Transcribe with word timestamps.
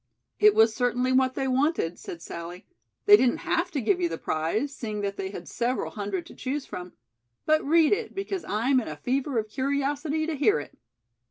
"It 0.39 0.55
was 0.55 0.73
certainly 0.73 1.11
what 1.11 1.35
they 1.35 1.47
wanted," 1.47 1.99
said 1.99 2.23
Sallie. 2.23 2.65
"They 3.05 3.15
didn't 3.15 3.45
have 3.45 3.69
to 3.69 3.79
give 3.81 4.01
you 4.01 4.09
the 4.09 4.17
prize, 4.17 4.75
seeing 4.75 5.01
that 5.01 5.15
they 5.15 5.29
had 5.29 5.47
several 5.47 5.91
hundred 5.91 6.25
to 6.25 6.33
choose 6.33 6.65
from. 6.65 6.93
But 7.45 7.63
read 7.63 7.93
it, 7.93 8.15
because 8.15 8.43
I'm 8.45 8.79
in 8.79 8.87
a 8.87 8.97
fever 8.97 9.37
of 9.37 9.47
curiosity 9.47 10.25
to 10.25 10.33
hear 10.35 10.59
it." 10.59 10.75